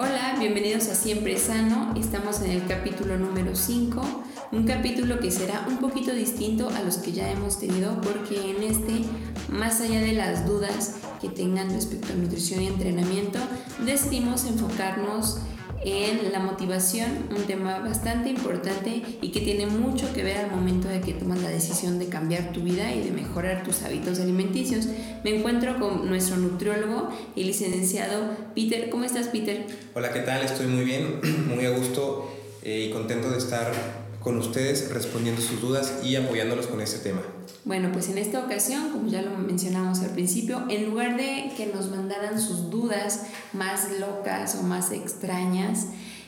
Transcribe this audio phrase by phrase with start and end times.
[0.00, 1.92] Hola, bienvenidos a Siempre Sano.
[1.96, 4.00] Estamos en el capítulo número 5,
[4.52, 8.62] un capítulo que será un poquito distinto a los que ya hemos tenido porque en
[8.62, 9.04] este,
[9.48, 13.40] más allá de las dudas que tengan respecto a nutrición y entrenamiento,
[13.84, 15.40] decidimos enfocarnos
[15.84, 20.88] en la motivación, un tema bastante importante y que tiene mucho que ver al momento
[20.88, 24.88] de que tomas la decisión de cambiar tu vida y de mejorar tus hábitos alimenticios.
[25.24, 28.90] Me encuentro con nuestro nutriólogo y licenciado Peter.
[28.90, 29.66] ¿Cómo estás, Peter?
[29.94, 30.42] Hola, ¿qué tal?
[30.42, 31.20] Estoy muy bien,
[31.54, 32.30] muy a gusto
[32.62, 33.72] eh, y contento de estar
[34.20, 37.22] con ustedes respondiendo sus dudas y apoyándolos con este tema.
[37.64, 41.66] Bueno, pues en esta ocasión, como ya lo mencionamos al principio, en lugar de que
[41.66, 45.86] nos mandaran sus dudas más locas o más extrañas,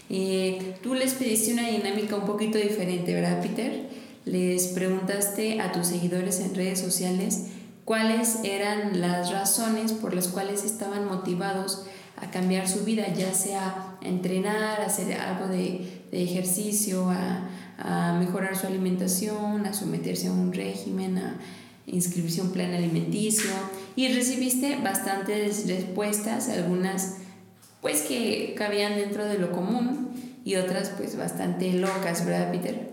[0.08, 3.88] eh, tú les pediste una dinámica un poquito diferente, ¿verdad, Peter?
[4.24, 7.46] Les preguntaste a tus seguidores en redes sociales
[7.84, 11.84] cuáles eran las razones por las cuales estaban motivados
[12.16, 17.48] a cambiar su vida, ya sea a entrenar, a hacer algo de, de ejercicio, a,
[17.80, 21.38] a mejorar su alimentación, a someterse a un régimen, a
[21.86, 23.50] inscribirse a un plan alimenticio
[23.96, 27.16] y recibiste bastantes respuestas, algunas
[27.80, 30.10] pues que cabían dentro de lo común
[30.44, 32.90] y otras pues bastante locas, ¿verdad Peter?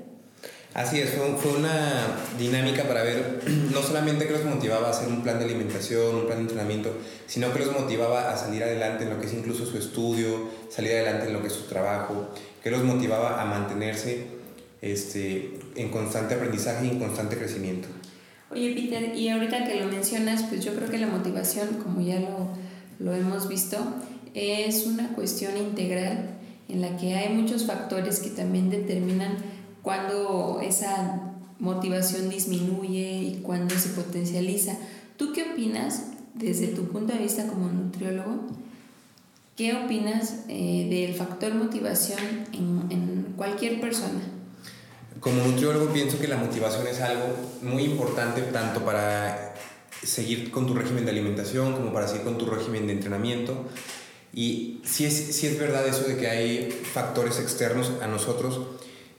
[0.74, 2.06] Así es, fue, una
[2.38, 3.42] dinámica para ver
[3.74, 6.96] no solamente que los motivaba a hacer un plan de alimentación, un plan de entrenamiento,
[7.26, 10.92] sino que los motivaba a salir adelante en lo que es incluso su estudio, salir
[10.92, 12.30] adelante en lo que es su trabajo,
[12.64, 14.37] que los motivaba a mantenerse
[14.82, 17.88] este, en constante aprendizaje y en constante crecimiento.
[18.50, 22.20] Oye, Peter, y ahorita que lo mencionas, pues yo creo que la motivación, como ya
[22.20, 22.50] lo,
[23.00, 23.78] lo hemos visto,
[24.34, 26.30] es una cuestión integral
[26.70, 29.38] en la que hay muchos factores que también determinan
[29.82, 34.78] cuándo esa motivación disminuye y cuándo se potencializa.
[35.18, 38.46] ¿Tú qué opinas desde tu punto de vista como nutriólogo?
[39.56, 42.20] ¿Qué opinas eh, del factor motivación
[42.54, 44.22] en, en cualquier persona?
[45.20, 47.26] Como nutriólogo pienso que la motivación es algo
[47.62, 49.56] muy importante tanto para
[50.04, 53.66] seguir con tu régimen de alimentación como para seguir con tu régimen de entrenamiento.
[54.34, 58.60] Y sí es, sí es verdad eso de que hay factores externos a nosotros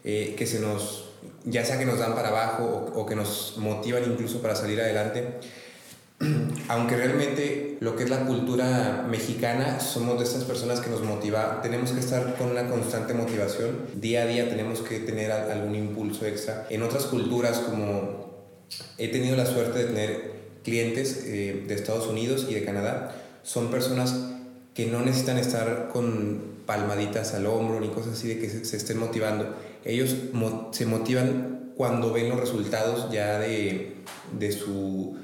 [0.04, 1.06] eh, que se nos,
[1.44, 4.80] ya sea que nos dan para abajo o, o que nos motivan incluso para salir
[4.80, 5.40] adelante
[6.68, 11.60] aunque realmente lo que es la cultura mexicana, somos de estas personas que nos motiva,
[11.62, 16.26] tenemos que estar con una constante motivación, día a día tenemos que tener algún impulso
[16.26, 16.66] extra.
[16.70, 18.28] En otras culturas, como
[18.98, 23.70] he tenido la suerte de tener clientes eh, de Estados Unidos y de Canadá, son
[23.70, 24.14] personas
[24.74, 28.98] que no necesitan estar con palmaditas al hombro ni cosas así de que se, estén
[28.98, 29.54] motivando.
[29.84, 30.14] Ellos
[30.72, 33.94] se motivan cuando ven los resultados ya de,
[34.38, 35.16] de su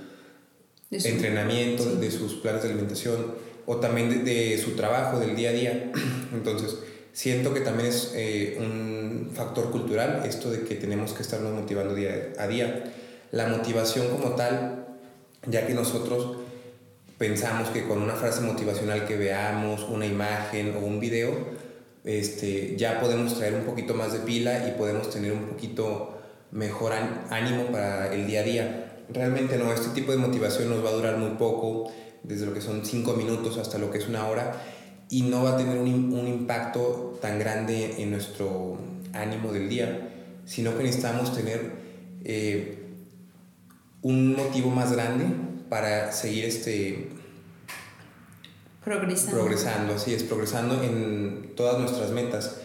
[1.04, 3.34] entrenamiento, de sus planes de alimentación
[3.66, 5.92] o también de, su trabajo, del día a día.
[6.32, 6.78] Entonces,
[7.12, 11.94] siento que también es eh, un factor cultural esto de que tenemos que estarnos motivando
[11.94, 12.84] día a día.
[13.30, 14.86] La motivación como tal,
[15.46, 16.38] ya que nosotros
[17.18, 21.32] pensamos que con una frase motivacional que veamos, una imagen o un video,
[22.04, 26.18] este, ya podemos traer un poquito más de pila y podemos tener un poquito
[26.50, 26.92] mejor
[27.30, 30.92] ánimo para el día a día realmente no, este tipo de motivación nos va a
[30.92, 31.90] durar muy poco,
[32.22, 34.60] desde lo que son cinco minutos hasta lo que es una hora,
[35.08, 38.78] y no va a tener un, un impacto tan grande en nuestro
[39.12, 40.10] ánimo del día,
[40.44, 41.72] sino que necesitamos tener
[42.24, 42.78] eh,
[44.02, 45.26] un motivo más grande
[45.68, 47.10] para seguir este
[48.84, 49.38] progresando.
[49.38, 52.56] progresando, así es, progresando en todas nuestras metas.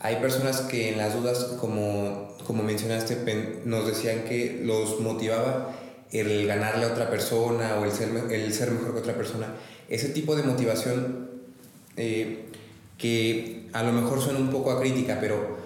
[0.00, 5.74] Hay personas que en las dudas, como, como mencionaste, nos decían que los motivaba
[6.10, 9.48] el ganarle a otra persona o el ser, el ser mejor que otra persona.
[9.88, 11.30] Ese tipo de motivación
[11.96, 12.46] eh,
[12.98, 15.56] que a lo mejor suena un poco a crítica, pero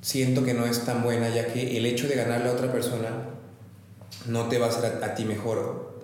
[0.00, 3.08] siento que no es tan buena, ya que el hecho de ganarle a otra persona
[4.26, 5.94] no te va a hacer a, ti mejor.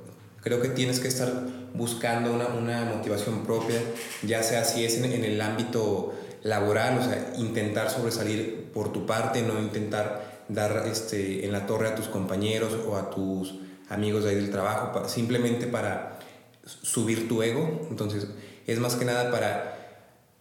[0.42, 1.30] Creo que tienes que estar
[1.74, 3.80] buscando una, una motivación propia,
[4.22, 9.42] ya sea si es en, el ámbito laboral, o sea, intentar sobresalir por tu parte,
[9.42, 13.54] no intentar dar este, en la torre a tus compañeros o a tus
[13.88, 16.18] amigos ahí del trabajo, simplemente para
[16.64, 17.86] subir tu ego.
[17.90, 18.26] Entonces,
[18.66, 19.76] es más que nada para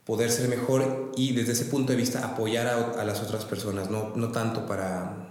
[0.05, 3.89] poder ser mejor y desde ese punto de vista apoyar a, a las otras personas,
[3.89, 5.29] no, no tanto para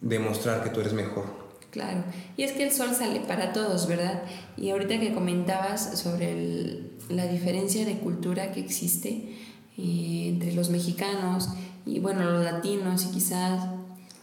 [0.00, 1.43] demostrar que tú eres mejor.
[1.74, 2.04] Claro,
[2.36, 4.22] y es que el sol sale para todos, ¿verdad?
[4.56, 9.34] Y ahorita que comentabas sobre la diferencia de cultura que existe,
[9.76, 11.48] eh, entre los mexicanos
[11.84, 13.66] y bueno, los latinos y quizás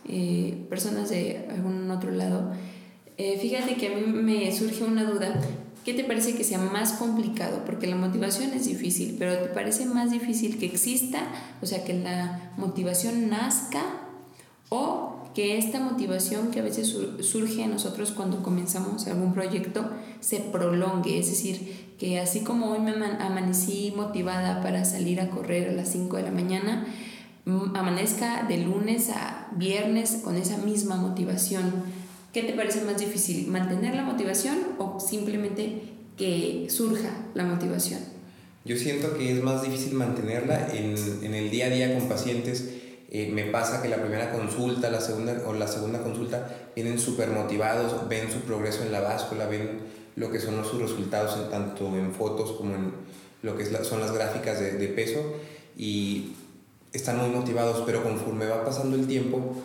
[0.07, 2.53] eh, personas de algún otro lado.
[3.18, 5.42] Eh, fíjate que a mí me surge una duda
[5.83, 7.63] ¿qué te parece que sea más complicado?
[7.65, 11.21] Porque la motivación es difícil, pero ¿te parece más difícil que exista,
[11.62, 13.83] o sea, que la motivación nazca
[14.69, 19.89] o que esta motivación que a veces surge en nosotros cuando comenzamos algún proyecto
[20.19, 25.69] se prolongue, es decir, que así como hoy me amanecí motivada para salir a correr
[25.69, 26.86] a las 5 de la mañana,
[27.45, 31.72] mm, amanezca de lunes a viernes con esa misma motivación.
[32.34, 35.84] ¿Qué te parece más difícil, mantener la motivación o simplemente
[36.18, 38.00] que surja la motivación?
[38.63, 42.69] Yo siento que es más difícil mantenerla en, en el día a día con pacientes
[43.12, 47.30] eh, me pasa que la primera consulta la segunda, o la segunda consulta vienen súper
[47.30, 49.81] motivados, ven su progreso en la báscula, ven
[50.16, 52.94] lo que son sus resultados en, tanto en fotos como en
[53.42, 55.19] lo que son las gráficas de, de peso
[55.78, 56.34] y
[56.94, 59.56] están muy motivados, pero conforme va pasando el tiempo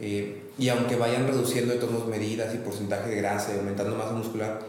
[0.00, 4.12] eh, y aunque vayan reduciendo de todas medidas y porcentaje de grasa y aumentando masa
[4.12, 4.60] muscular,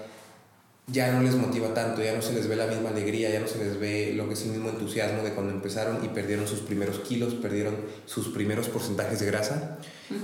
[0.92, 3.48] ya no les motiva tanto, ya no se les ve la misma alegría, ya no
[3.48, 6.62] se les ve lo que es el mismo entusiasmo de cuando empezaron y perdieron sus
[6.62, 7.76] primeros kilos, perdieron
[8.06, 9.78] sus primeros porcentajes de grasa.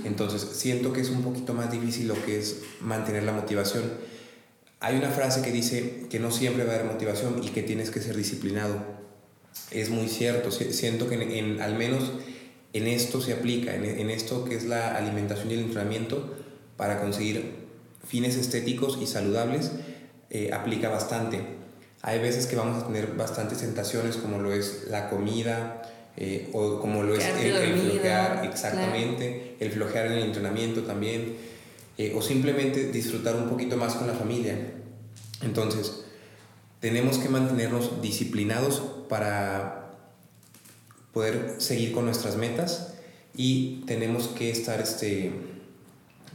[0.04, 3.84] Entonces siento que es un poquito más difícil lo que es mantener la motivación.
[4.80, 7.90] Hay una frase que dice que no siempre va a haber motivación y que tienes
[7.90, 8.82] que ser disciplinado.
[9.70, 12.12] Es muy cierto, siento que en, al menos
[12.72, 16.36] en esto se aplica, en, en esto que es la alimentación y el entrenamiento
[16.76, 17.66] para conseguir
[18.06, 19.72] fines estéticos y saludables
[20.30, 21.40] eh, aplica bastante.
[22.02, 25.82] Hay veces que vamos a tener bastantes tentaciones como lo es la comida
[26.16, 31.36] eh, o como lo es el, flojear, exactamente, el flojear en el entrenamiento también,
[31.98, 34.56] eh, o simplemente disfrutar un poquito más con la familia.
[35.42, 36.04] Entonces,
[36.80, 39.90] tenemos que mantenernos disciplinados para
[41.12, 42.94] poder seguir con nuestras metas
[43.34, 45.32] y tenemos que estar, este,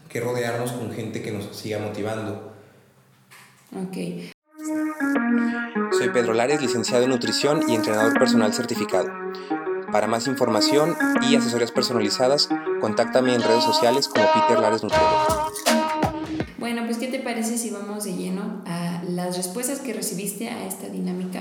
[0.10, 2.51] que rodearnos con gente que nos siga motivando
[3.74, 3.98] Ok.
[5.98, 9.08] Soy Pedro Lares, licenciado en nutrición y entrenador personal certificado.
[9.92, 15.52] Para más información y asesorías personalizadas, contáctame en redes sociales como Peter Lares Nutriólogo.
[16.58, 20.66] Bueno, pues ¿qué te parece si vamos de lleno a las respuestas que recibiste a
[20.68, 21.40] esta dinámica?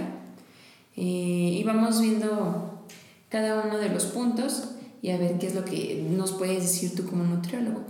[0.96, 2.84] Eh, y vamos viendo
[3.28, 6.94] cada uno de los puntos y a ver qué es lo que nos puedes decir
[6.94, 7.82] tú como nutriólogo.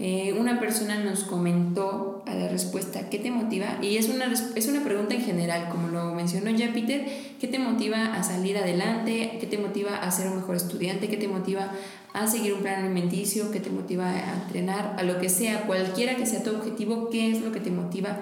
[0.00, 3.78] Eh, una persona nos comentó a la respuesta, ¿qué te motiva?
[3.82, 7.04] Y es una, es una pregunta en general, como lo mencionó ya Peter,
[7.40, 9.38] ¿qué te motiva a salir adelante?
[9.40, 11.08] ¿Qué te motiva a ser un mejor estudiante?
[11.08, 11.72] ¿Qué te motiva
[12.12, 13.50] a seguir un plan alimenticio?
[13.50, 14.94] ¿Qué te motiva a entrenar?
[14.98, 18.20] A lo que sea, cualquiera que sea tu objetivo, ¿qué es lo que te motiva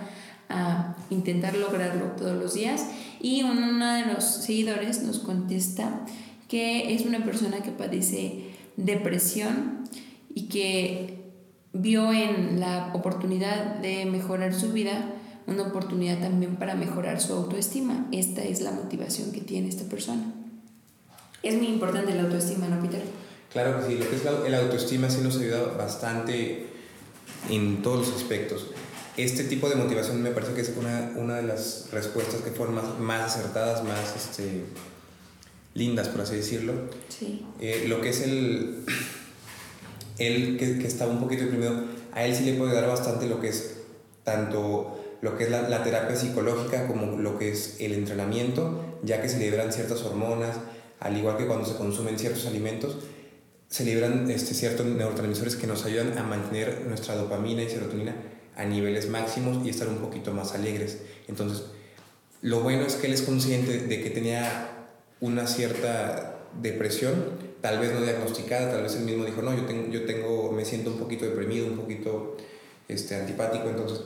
[0.49, 2.87] a intentar lograrlo todos los días?
[3.20, 6.00] Y uno de los seguidores nos contesta
[6.48, 9.84] que es una persona que padece depresión
[10.34, 11.25] y que
[11.72, 15.12] vio en la oportunidad de mejorar su vida
[15.46, 18.06] una oportunidad también para mejorar su autoestima.
[18.12, 20.32] Esta es la motivación que tiene esta persona.
[21.43, 23.02] Es muy importante la autoestima, ¿no, Peter?
[23.52, 26.66] Claro que sí, lo que es la, autoestima sí nos ayuda bastante
[27.49, 28.66] en todos los aspectos.
[29.16, 32.75] Este tipo de motivación me parece que es una, una de las respuestas que fueron
[32.75, 34.64] más, más acertadas, más este,
[35.76, 36.73] lindas, por así decirlo.
[37.08, 37.44] Sí.
[37.61, 38.84] Eh, lo que es el
[40.19, 43.40] él que, que, estaba un poquito deprimido, a él sí le puede dar bastante lo
[43.40, 43.76] que es
[44.25, 49.23] tanto lo que es la, la, terapia psicológica como lo que es el entrenamiento, ya
[49.23, 50.56] que se liberan ciertas hormonas,
[51.00, 52.99] al igual que cuando se consumen ciertos alimentos,
[53.68, 58.14] se liberan este, ciertos neurotransmisores que nos ayudan a mantener nuestra dopamina y serotonina
[58.56, 60.99] a niveles máximos y estar un poquito más alegres.
[61.28, 61.64] Entonces,
[62.42, 64.75] lo bueno es que él es consciente de que tenía
[65.20, 67.14] una cierta depresión,
[67.61, 70.64] tal vez no diagnosticada, tal vez él mismo dijo, no, yo tengo, yo tengo, me
[70.64, 72.37] siento un poquito deprimido, un poquito
[72.88, 74.00] este, antipático, entonces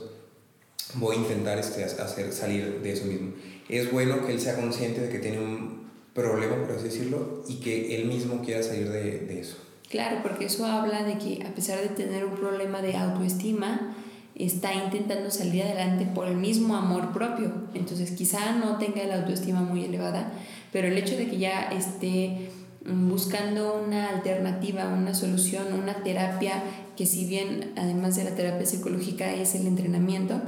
[0.95, 3.33] voy a intentar este, hacer, salir de eso mismo.
[3.69, 7.59] Es bueno que él sea consciente de que tiene un problema, por así decirlo, y
[7.59, 9.57] que él mismo quiera salir de, de eso.
[9.89, 13.95] Claro, porque eso habla de que a pesar de tener un problema de autoestima,
[14.45, 17.51] está intentando salir adelante por el mismo amor propio.
[17.73, 20.31] Entonces quizá no tenga la autoestima muy elevada,
[20.71, 22.49] pero el hecho de que ya esté
[22.85, 26.63] buscando una alternativa, una solución, una terapia
[26.95, 30.41] que si bien además de la terapia psicológica es el entrenamiento,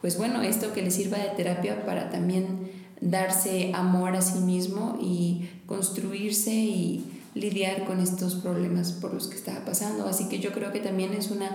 [0.00, 2.70] pues bueno, esto que le sirva de terapia para también
[3.00, 7.04] darse amor a sí mismo y construirse y
[7.34, 10.06] lidiar con estos problemas por los que está pasando.
[10.06, 11.54] Así que yo creo que también es una,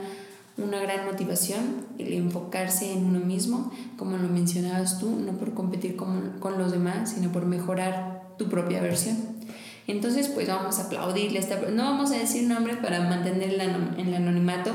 [0.57, 5.95] una gran motivación el enfocarse en uno mismo, como lo mencionabas tú, no por competir
[5.95, 9.17] con, con los demás, sino por mejorar tu propia versión.
[9.87, 11.39] Entonces, pues vamos a aplaudirle.
[11.39, 13.63] Esta, no vamos a decir nombre para mantenerla
[13.97, 14.71] en el anonimato,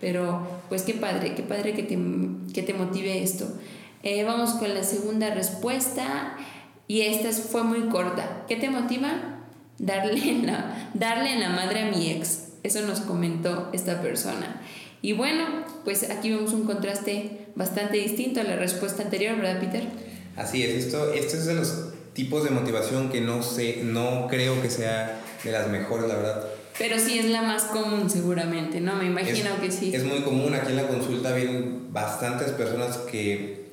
[0.00, 1.98] pero pues qué padre, qué padre que te,
[2.52, 3.46] que te motive esto.
[4.02, 6.36] Eh, vamos con la segunda respuesta
[6.88, 8.44] y esta fue muy corta.
[8.48, 9.10] ¿Qué te motiva?
[9.78, 12.48] Darle en la, darle en la madre a mi ex.
[12.62, 14.60] Eso nos comentó esta persona.
[15.02, 19.82] Y bueno, pues aquí vemos un contraste bastante distinto a la respuesta anterior, ¿verdad, Peter?
[20.36, 24.62] Así es, esto, esto es de los tipos de motivación que no sé, no creo
[24.62, 26.44] que sea de las mejores, la verdad.
[26.78, 28.94] Pero sí es la más común seguramente, ¿no?
[28.94, 29.94] Me imagino que sí.
[29.94, 33.66] Es muy común, aquí en la consulta vienen bastantes personas que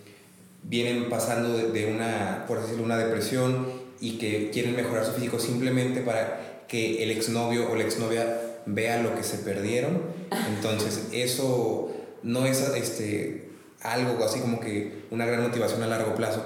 [0.63, 3.67] vienen pasando de, una, por decirlo, una depresión
[4.01, 9.01] y que quieren mejorar su físico simplemente para que el exnovio o la exnovia vea
[9.01, 10.01] lo que se perdieron.
[10.55, 11.91] Entonces, eso
[12.23, 13.49] no es este,
[13.81, 16.45] algo así como que una gran motivación a largo plazo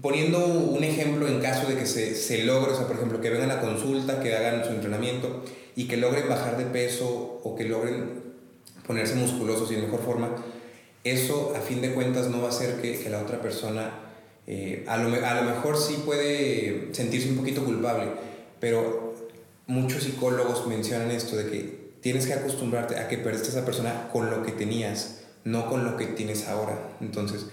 [0.00, 3.30] poniendo un ejemplo en caso de que se, se, logre, o sea, por ejemplo, que
[3.30, 5.42] vengan a consulta, que hagan su entrenamiento
[5.74, 8.22] y que logren bajar de peso o que logren
[8.86, 10.36] ponerse musculosos y de mejor forma,
[11.04, 13.90] eso a fin de cuentas no va a hacer que, que la otra persona,
[14.46, 18.06] eh, a, lo, a lo mejor sí puede sentirse un poquito culpable,
[18.60, 19.11] pero
[19.66, 24.08] muchos psicólogos mencionan esto de que tienes que acostumbrarte a que perdiste a esa persona
[24.12, 26.96] con lo que tenías, no con lo que tienes ahora.
[27.00, 27.46] Entonces,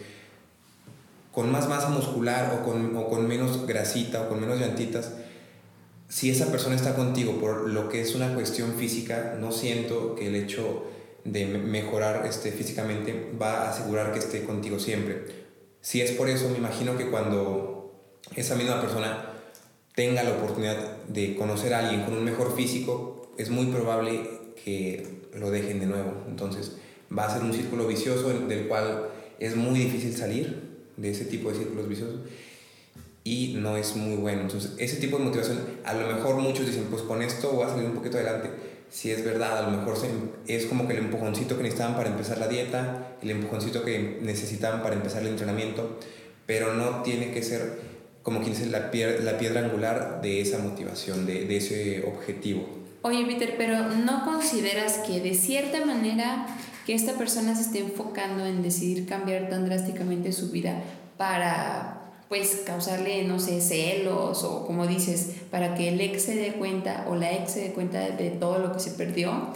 [1.31, 5.13] con más masa muscular o con, o con menos grasita o con menos llantitas,
[6.07, 10.27] si esa persona está contigo por lo que es una cuestión física, no siento que
[10.27, 10.87] el hecho
[11.23, 15.25] de mejorar este, físicamente va a asegurar que esté contigo siempre.
[15.81, 17.93] Si es por eso, me imagino que cuando
[18.35, 19.28] esa misma persona
[19.95, 24.21] tenga la oportunidad de conocer a alguien con un mejor físico, es muy probable
[24.63, 26.13] que lo dejen de nuevo.
[26.27, 26.77] Entonces
[27.15, 31.49] va a ser un círculo vicioso del cual es muy difícil salir de ese tipo
[31.49, 32.19] de círculos viciosos
[33.23, 34.41] y no es muy bueno.
[34.41, 37.69] Entonces, ese tipo de motivación, a lo mejor muchos dicen, pues con esto voy a
[37.69, 38.49] salir un poquito adelante.
[38.89, 39.95] Si es verdad, a lo mejor
[40.47, 44.81] es como que el empujoncito que necesitaban para empezar la dieta, el empujoncito que necesitaban
[44.81, 45.99] para empezar el entrenamiento,
[46.47, 47.79] pero no tiene que ser
[48.23, 52.67] como quien dice la piedra, la piedra angular de esa motivación, de, de ese objetivo.
[53.01, 56.45] Oye, Peter, pero ¿no consideras que de cierta manera
[56.85, 60.81] que esta persona se esté enfocando en decidir cambiar tan drásticamente su vida
[61.17, 61.95] para
[62.29, 67.05] pues causarle, no sé, celos o como dices, para que el ex se dé cuenta
[67.09, 69.49] o la ex se dé cuenta de todo lo que se perdió,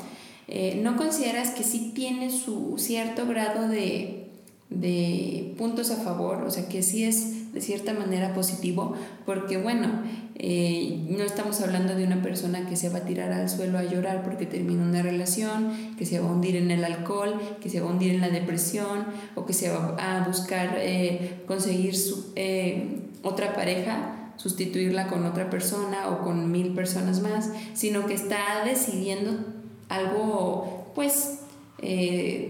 [0.47, 4.27] eh, ¿no consideras que sí tiene su cierto grado de,
[4.69, 6.43] de puntos a favor?
[6.43, 8.93] O sea, que sí es de cierta manera positivo,
[9.25, 9.87] porque bueno,
[10.35, 13.83] eh, no estamos hablando de una persona que se va a tirar al suelo a
[13.83, 17.79] llorar porque termina una relación, que se va a hundir en el alcohol, que se
[17.79, 19.05] va a hundir en la depresión
[19.35, 25.51] o que se va a buscar eh, conseguir su, eh, otra pareja, sustituirla con otra
[25.51, 29.45] persona o con mil personas más, sino que está decidiendo
[29.89, 31.42] algo pues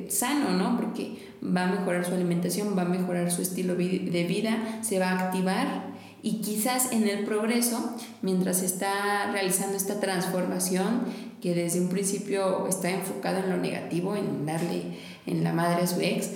[0.09, 0.77] sano, ¿no?
[0.77, 5.09] Porque va a mejorar su alimentación, va a mejorar su estilo de vida, se va
[5.09, 5.93] a activar
[6.25, 11.01] y quizás en el progreso, mientras está realizando esta transformación,
[11.41, 14.83] que desde un principio está enfocado en lo negativo, en darle
[15.25, 16.29] en la madre a su ex,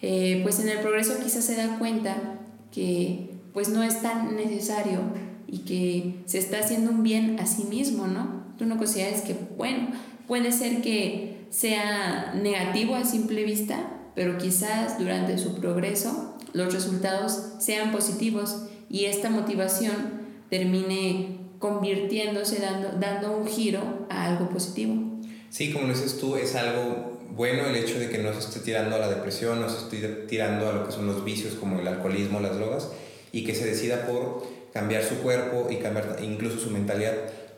[0.00, 2.16] eh, pues en el progreso quizás se da cuenta
[2.72, 5.00] que pues no es tan necesario
[5.46, 8.42] y que se está haciendo un bien a sí mismo, ¿no?
[8.56, 9.88] Tú no consideras que, bueno,
[10.26, 17.54] puede ser que sea negativo a simple vista, pero quizás durante su progreso los resultados
[17.58, 24.94] sean positivos y esta motivación termine convirtiéndose, dando, dando un giro a algo positivo.
[25.50, 28.96] Sí, como dices tú, es algo bueno el hecho de que no se esté tirando
[28.96, 31.86] a la depresión, no se esté tirando a lo que son los vicios como el
[31.86, 32.88] alcoholismo, las drogas,
[33.32, 37.14] y que se decida por cambiar su cuerpo y cambiar incluso su mentalidad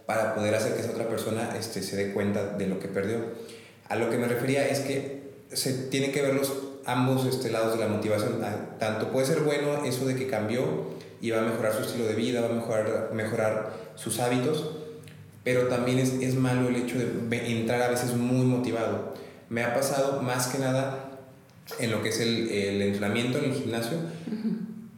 [0.06, 3.18] para poder hacer que esa otra persona este, se dé cuenta de lo que perdió.
[3.88, 6.52] A lo que me refería es que se tienen que ver los
[6.84, 8.40] ambos este, lados de la motivación.
[8.42, 10.88] Ah, tanto puede ser bueno eso de que cambió
[11.20, 14.70] y va a mejorar su estilo de vida, va a mejorar, mejorar sus hábitos,
[15.44, 19.14] pero también es, es malo el hecho de entrar a veces muy motivado.
[19.48, 21.08] Me ha pasado más que nada
[21.78, 23.98] en lo que es el, el entrenamiento en el gimnasio.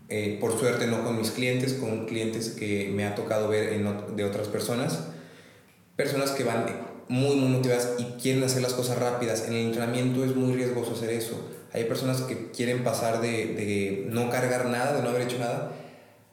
[0.09, 4.17] Eh, por suerte no con mis clientes, con clientes que me ha tocado ver en,
[4.17, 5.05] de otras personas.
[5.95, 6.67] Personas que van
[7.11, 9.47] muy, muy motivadas y quieren hacer las cosas rápidas.
[9.49, 11.41] En el entrenamiento es muy riesgoso hacer eso.
[11.73, 15.73] Hay personas que quieren pasar de, de no cargar nada, de no haber hecho nada,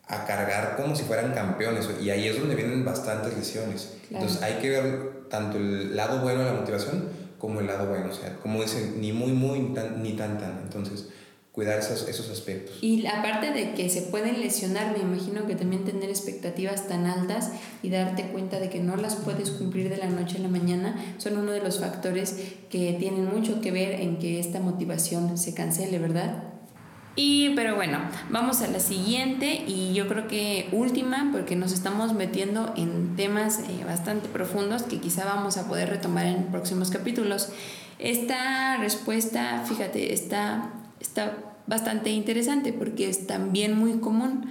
[0.08, 1.90] a cargar como si fueran campeones.
[2.00, 3.96] Y ahí es donde vienen bastantes lesiones.
[4.12, 8.10] Entonces hay que ver tanto el lado bueno de la motivación como el lado bueno.
[8.12, 10.60] O sea, como dicen, ni muy, muy, ni tan, tan.
[10.64, 11.08] Entonces
[11.58, 12.78] cuidar esos, esos aspectos.
[12.82, 17.50] Y aparte de que se pueden lesionar, me imagino que también tener expectativas tan altas
[17.82, 21.16] y darte cuenta de que no las puedes cumplir de la noche a la mañana
[21.18, 22.36] son uno de los factores
[22.70, 26.44] que tienen mucho que ver en que esta motivación se cancele, ¿verdad?
[27.16, 32.14] Y pero bueno, vamos a la siguiente y yo creo que última porque nos estamos
[32.14, 37.50] metiendo en temas eh, bastante profundos que quizá vamos a poder retomar en próximos capítulos.
[37.98, 41.38] Esta respuesta, fíjate, está, está
[41.68, 44.46] bastante interesante porque es también muy común.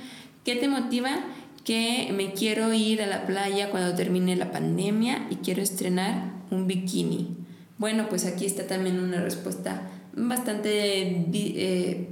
[0.44, 1.24] ¿Qué te motiva?
[1.64, 6.66] Que me quiero ir a la playa cuando termine la pandemia y quiero estrenar un
[6.66, 7.36] bikini.
[7.78, 9.82] Bueno, pues aquí está también una respuesta
[10.14, 12.08] bastante eh,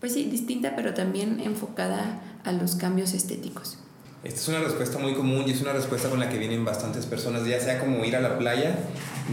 [0.00, 3.78] pues sí, distinta, pero también enfocada a los cambios estéticos.
[4.24, 7.06] Esta es una respuesta muy común y es una respuesta con la que vienen bastantes
[7.06, 8.78] personas, ya sea como ir a la playa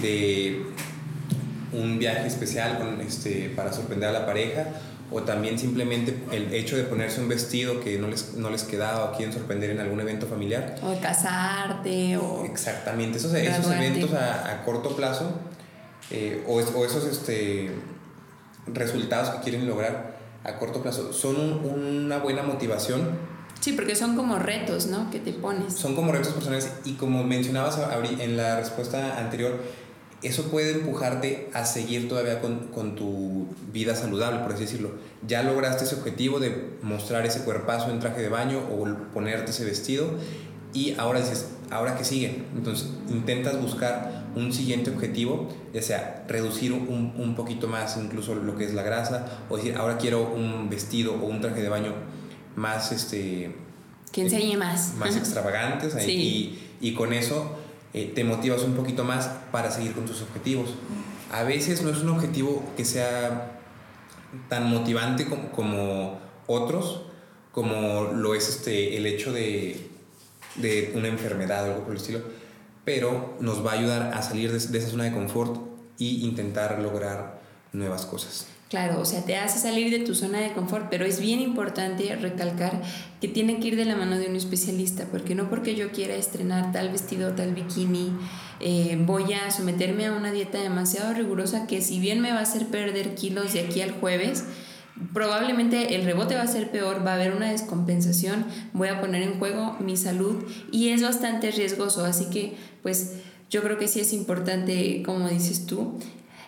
[0.01, 0.65] de
[1.73, 4.67] un viaje especial con, este, para sorprender a la pareja
[5.11, 9.05] o también simplemente el hecho de ponerse un vestido que no les, no les quedaba
[9.05, 10.75] o quieren sorprender en algún evento familiar.
[10.83, 12.45] O casarte o...
[12.45, 15.33] Exactamente, esos, esos eventos a, a, corto plazo
[16.11, 17.71] eh, o, o, esos este,
[18.67, 21.35] resultados que quieren lograr a corto plazo son
[21.65, 23.29] una buena motivación.
[23.59, 25.09] Sí, porque son como retos, ¿no?
[25.11, 25.73] Que te pones.
[25.73, 27.77] Son como retos personales y como mencionabas
[28.19, 29.59] en la respuesta anterior,
[30.21, 34.91] eso puede empujarte a seguir todavía con, con, tu vida saludable, por así decirlo.
[35.25, 39.63] Ya lograste ese objetivo de mostrar ese cuerpazo en traje de baño o ponerte ese
[39.63, 40.11] vestido
[40.73, 42.43] y ahora dices, ¿ahora qué sigue?
[42.55, 48.55] Entonces intentas buscar un siguiente objetivo, ya sea reducir un, un, poquito más incluso lo
[48.55, 51.93] que es la grasa, o decir, ahora quiero un vestido o un traje de baño
[52.55, 53.55] más, este...
[54.11, 54.95] Que enseñe más.
[54.95, 57.58] Más extravagantes, y, y, con eso
[57.93, 60.75] eh, te motivas un poquito más para seguir con tus objetivos.
[61.31, 63.59] A veces no es un objetivo que sea
[64.47, 67.03] tan motivante como, otros,
[67.51, 69.89] como lo es este, el hecho de
[70.55, 72.21] de una enfermedad o algo por el estilo,
[72.85, 75.57] pero nos va a ayudar a salir de, esa zona de confort
[75.97, 77.39] y intentar lograr
[77.71, 78.47] nuevas cosas.
[78.69, 82.15] Claro, o sea, te hace salir de tu zona de confort, pero es bien importante
[82.15, 82.83] recalcar
[83.19, 86.13] que tiene que ir de la mano de un especialista, porque no porque yo quiera
[86.13, 88.11] estrenar tal vestido, tal bikini,
[88.59, 92.43] eh, voy a someterme a una dieta demasiado rigurosa que si bien me va a
[92.43, 94.43] hacer perder kilos de aquí al jueves,
[95.13, 99.23] probablemente el rebote va a ser peor, va a haber una descompensación, voy a poner
[99.23, 103.13] en juego mi salud y es bastante riesgoso, así que pues
[103.49, 105.97] yo creo que sí es importante, como dices tú,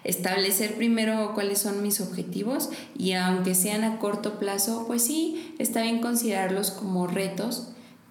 [0.04, 5.82] establecer primero cuáles son mis objetivos y aunque sean a corto plazo, pues sí, está
[5.82, 7.70] bien considerarlos como retos,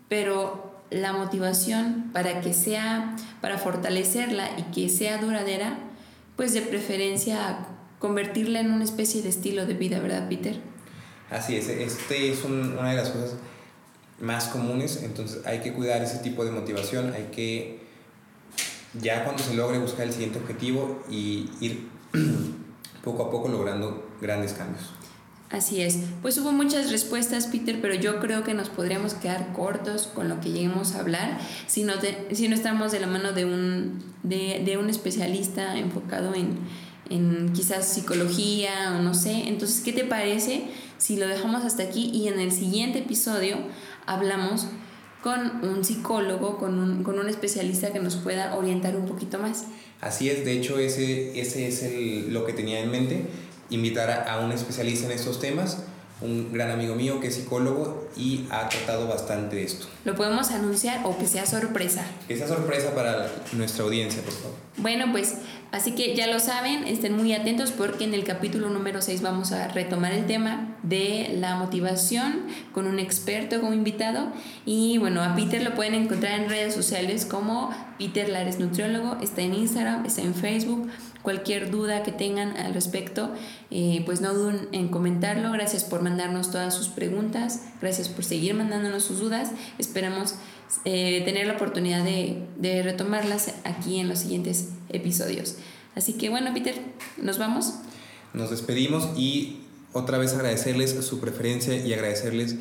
[0.08, 5.78] pero la motivación para que sea, para fortalecerla y que sea duradera,
[6.36, 7.66] pues de preferencia
[7.98, 10.60] convertirla en una especie de estilo de vida, ¿verdad, Peter?
[11.30, 13.34] Así es, este es una de las cosas
[14.20, 17.79] más comunes, entonces hay que cuidar ese tipo de motivación, hay que
[18.94, 21.88] ya cuando se logre buscar el siguiente objetivo y ir
[23.04, 24.90] poco a poco logrando grandes cambios.
[25.50, 25.98] Así es.
[26.22, 30.40] Pues hubo muchas respuestas, Peter, pero yo creo que nos podríamos quedar cortos con lo
[30.40, 31.94] que lleguemos a hablar si no,
[32.32, 36.60] si no estamos de la mano de un, de, de un especialista enfocado en,
[37.08, 39.48] en quizás psicología o no sé.
[39.48, 43.56] Entonces, ¿qué te parece si lo dejamos hasta aquí y en el siguiente episodio
[44.06, 44.66] hablamos
[45.22, 49.64] con un psicólogo, con un, con un especialista que nos pueda orientar un poquito más?
[50.00, 53.26] Así es, de hecho ese, ese es el, lo que tenía en mente,
[53.68, 55.84] invitar a, a un especialista en estos temas
[56.22, 59.86] un gran amigo mío que es psicólogo y ha tratado bastante de esto.
[60.04, 62.04] ¿Lo podemos anunciar o que sea sorpresa?
[62.28, 64.56] Que sea sorpresa para nuestra audiencia, por favor.
[64.76, 65.36] Bueno, pues
[65.72, 69.52] así que ya lo saben, estén muy atentos porque en el capítulo número 6 vamos
[69.52, 74.28] a retomar el tema de la motivación con un experto como invitado.
[74.64, 79.42] Y bueno, a Peter lo pueden encontrar en redes sociales como Peter Lares Nutriólogo, está
[79.42, 80.88] en Instagram, está en Facebook
[81.22, 83.30] Cualquier duda que tengan al respecto,
[83.70, 85.52] eh, pues no duden en comentarlo.
[85.52, 87.62] Gracias por mandarnos todas sus preguntas.
[87.80, 89.50] Gracias por seguir mandándonos sus dudas.
[89.78, 90.34] Esperamos
[90.84, 95.56] eh, tener la oportunidad de, de retomarlas aquí en los siguientes episodios.
[95.94, 96.80] Así que bueno, Peter,
[97.18, 97.74] nos vamos.
[98.32, 99.60] Nos despedimos y
[99.92, 102.56] otra vez agradecerles su preferencia y agradecerles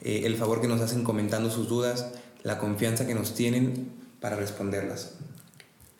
[0.00, 4.36] eh, el favor que nos hacen comentando sus dudas, la confianza que nos tienen para
[4.36, 5.14] responderlas.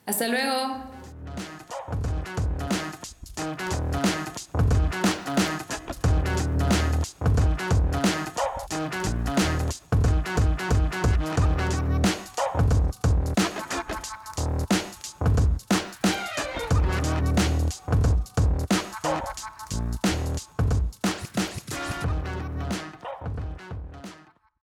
[0.07, 0.85] Hasta luego.